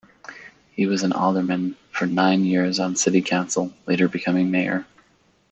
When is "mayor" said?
4.49-4.87